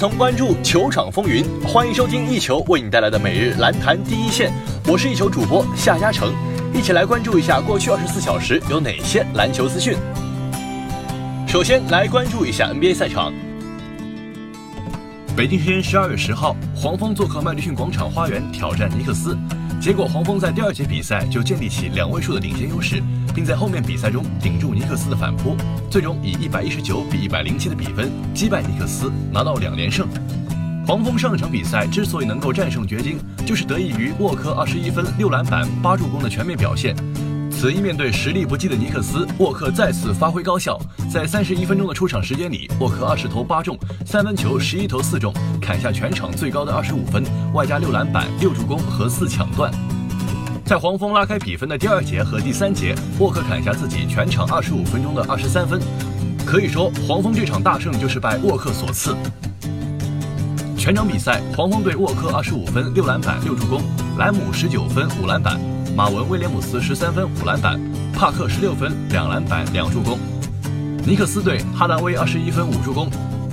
[0.00, 4.50] 同关注球场风云，欢迎收听一球为你带来的每日篮坛第一线。
[4.86, 6.32] 我是一球主播夏嘉诚，
[6.72, 9.94] 一起来关注一下过去二十四小时有哪些篮球资讯。
[11.46, 13.30] 首先来关注一下 NBA 赛场。
[15.36, 19.36] 北京时间十二月十号，黄蜂做客麦迪逊广场花园挑战尼克斯。
[19.82, 23.02] 结果黄蜂在第二节比赛就建立起两位数的领先优势，
[23.34, 25.56] 并在后面比赛中顶住尼克斯的反扑，
[25.90, 30.06] 最终以一百一十九比一百零七的比分击败尼克斯，拿到两连胜。
[30.86, 36.96] 黄蜂上一场比赛之所以能够战胜掘金，就是得益于沃克二十一分、六篮板、八助攻的全面表现。
[37.50, 40.80] 此役面对实力不济的尼克斯，沃克再次发挥高效，
[41.12, 49.70] 在三十一分钟的出场时间里，沃克二十投八中，三分球十一投四中，砍下全场最高的二十五分，外加六篮板、六助攻和四抢断。
[50.70, 55.80] 在黄蜂拉开比分的第二节和第三节，沃克砍下自己全场二十五分钟的二十三分，
[56.46, 59.16] 可以说黄蜂这场大胜就是拜沃克所赐。
[60.78, 63.82] 全场比赛，黄蜂队沃克二十五分、六篮板、六助攻，
[64.16, 65.58] 莱姆十九分、五篮板。
[65.96, 67.80] 马文·威廉姆斯十三分五篮板，
[68.14, 70.20] 帕克十六分两篮板两助攻。
[71.04, 73.10] 尼克斯队哈达威二十一分五助攻，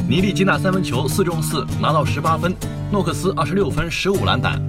[0.07, 2.55] 尼利基纳三分球四中四拿到十八分，
[2.91, 4.61] 诺克斯二十六分十五篮板。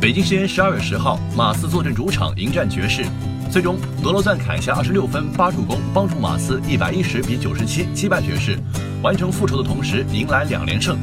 [0.00, 3.04] 北京时间十二月十号，马刺坐镇主场迎战爵士，
[3.50, 8.58] 最终德罗赞砍下二十六分八助攻，帮助马刺一百一十比九十七击败爵士，
[9.02, 10.98] 完成复仇的同时迎来两连胜。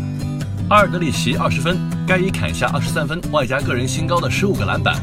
[0.67, 4.99] 阿尔德里奇二十分，盖伊砍下二十三分，外加个人新高的十五个篮板。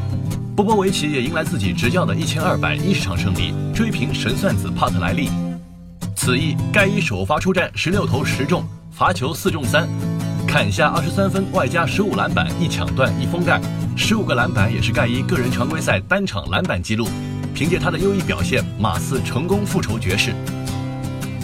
[0.57, 5.29] 波波维奇也迎来自己执教的一千二百一十场胜利，追平神算子帕特莱利。
[6.17, 9.87] 此役盖伊首发出战，十六投十中，罚球四中三，
[10.45, 13.61] 砍下二十三分，外加十五篮板，一抢断一封盖，
[13.95, 17.07] 十五个篮板也是盖伊个人常规赛单场篮板纪录。
[17.53, 20.33] 凭借他的优异表现，马刺成功复仇爵士。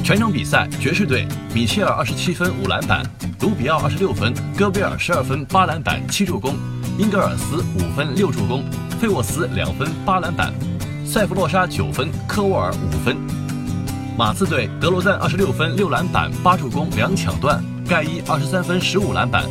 [0.04, 3.02] 全场比赛，爵士队米切尔二十七分五篮板。
[3.40, 6.56] 卢比奥二十六分，戈贝尔十二分八篮板七助攻，
[6.98, 8.64] 英格尔斯五分六助攻，
[9.00, 10.54] 费沃斯两分八篮板，
[11.06, 13.16] 塞弗洛沙九分，科沃尔五分。
[14.18, 19.46] 马刺队德罗赞二十六分六篮板八助攻两抢断，盖伊二十三分十五篮板，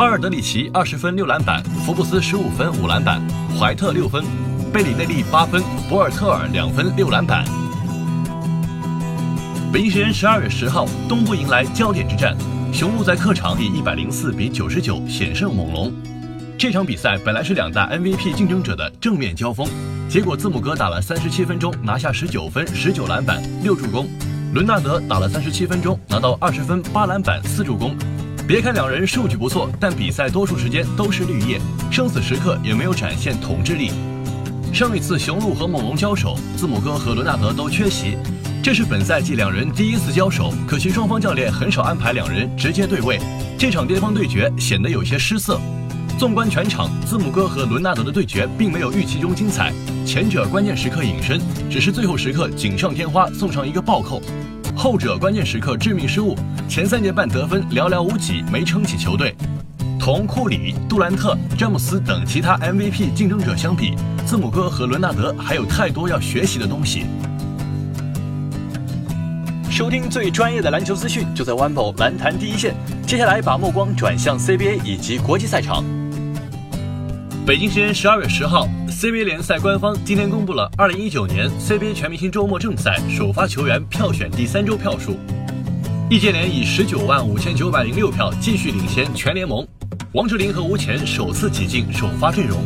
[0.00, 3.20] 阿尔德里奇二十分六篮板，福布斯十五分五篮板，
[3.54, 4.24] 怀特六分，
[4.72, 7.44] 贝里内利八分，博尔特尔两分六篮板。
[9.70, 12.34] 北京时间十二月十号，东部迎来焦点之战。
[12.72, 15.92] 雄鹿在客场以一百零四比九十九险胜猛龙。
[16.56, 19.68] 这场比赛本来是两大 MVP 竞争者的正面交锋，
[20.08, 24.06] 结果字母哥打了三十七分钟，拿下十九分、十九篮板、六助攻；
[24.54, 27.94] 伦纳德打了三十七分钟，拿到二十分、八篮板、四助攻。
[28.50, 33.92] 别看两人数据不错，但比赛多数时间都是绿叶，生死时刻也没有展现统治力。
[34.72, 38.18] 上一次雄鹿和猛龙交手，字母哥和伦纳德都缺席。
[38.60, 43.20] 这是本赛季两人第一次交手，可惜双方教练很少安排两人直接对位，
[43.56, 45.60] 这场巅峰对决显得有些失色。
[46.18, 49.72] 纵观全场，字母哥和伦纳德的对决并没有预期中精彩，
[50.04, 51.40] 前者关键时刻隐身，
[51.70, 54.20] 只是最后时刻锦上添花送上一个暴扣；
[54.76, 56.34] 后者关键时刻致命失误，
[56.68, 59.34] 前三节半得分寥寥无几，没撑起球队。
[59.98, 63.94] 同库里、杜兰特、詹姆斯等其他 MVP 竞争者相比，
[64.24, 67.04] 字母哥和伦纳德还有太多要学习的东西。
[69.70, 72.74] 收听最专业的篮球资讯，就在 One b o 篮坛第一线。
[73.06, 75.84] 接下来把目光转向 CBA 以及国际赛场。
[77.46, 78.66] 北京时间十二月十号
[79.00, 85.16] ，CBA 联赛官方今天公布了二零一九年 CBA 全明星周末正赛首发球员票选第三周票数。
[86.10, 89.66] 易建联以十九万五千九百零六票继续领先全联盟，
[90.12, 92.58] 王哲林和吴前首次挤进首发阵容。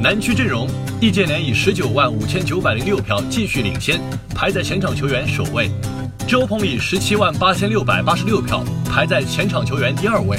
[0.00, 0.66] 南区阵容，
[0.98, 4.00] 易建联以十九万五千九百零六票继续领先，
[4.34, 5.70] 排在前场球员首位。
[6.26, 10.38] 周鹏以十七万八千六百八十六票排在前场球员第二位，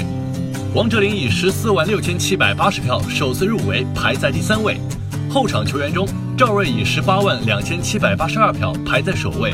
[0.76, 4.80] 王哲林以十四万六千七百八十票首次入围排在第三位。
[5.28, 6.08] 后场球员中，
[6.38, 9.52] 赵睿以十八万两千七百八十二票排在首位，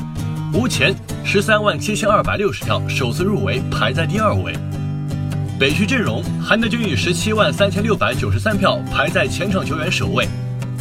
[0.53, 4.53] 吴前十三万七千二百六十票首次入围排在第二位。
[5.57, 10.27] 北区阵容，韩德君以十七万三千六百九十三票排在前场球员首位，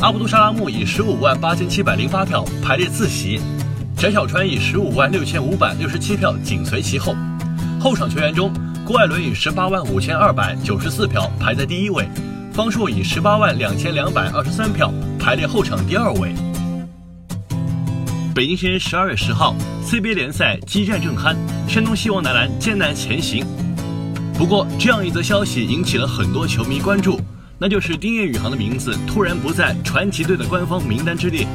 [0.01, 3.41] 阿卜杜沙拉木以十五万八千七百零八票排列次席。
[3.97, 7.15] 翟小川以十五万六千五百六十七票紧随其后，
[7.81, 8.53] 后场球员中，
[8.87, 12.07] 郭艾伦以十八万五千二百九十四票排在第一位，
[12.53, 16.35] 方硕以十八万两千两百二十三票排列后场第二位。
[18.35, 21.35] 北京时间十二月十号，CBA 联赛激战正酣，
[21.67, 23.43] 山东希望男篮艰难前行。
[24.35, 27.19] 不过，这样一则消息引起了很多球迷关注，
[27.59, 31.47] 那就是丁彦雨航的名字突然不在传奇队的官方名单之列。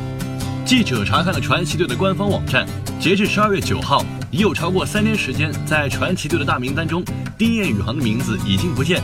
[0.66, 2.66] 记者查看了传奇队的官方网站，
[3.00, 7.04] 截至十二月九号，已有超过三年时间，在传奇队的大名单中，
[7.38, 9.02] 丁彦雨航的名字已经不见。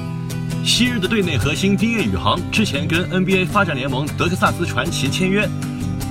[0.64, 5.48] 昔日的队内核心丁彦雨航之前跟 NBA 发展联盟德克萨斯传奇签约，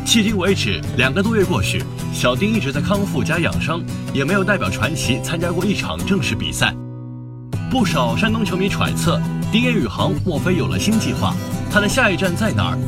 [0.05, 1.83] 迄今为止两个多月过去，
[2.13, 3.81] 小丁一直在康复加养伤，
[4.13, 6.75] 也没有代表传奇参加过一场正式比赛。
[7.71, 9.21] 不少山东球迷揣测，
[9.53, 11.35] 丁彦雨航莫非有了新计划？
[11.71, 12.79] 他的下一站在哪儿？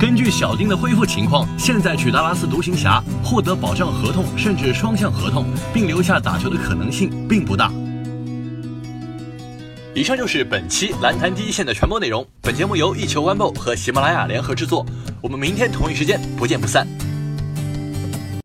[0.00, 5.44] 根据小丁的恢复情况，现在去达拉斯独行侠获得保障合同，甚至双向合同，
[5.74, 7.70] 并留下打球的可能性并不大。
[9.94, 12.26] 以上就是本期篮坛第一线的全部内容。
[12.40, 14.86] 本节目由一球 One 和喜马拉雅联合制作。
[15.20, 16.88] 我们明天同一时间不见不散。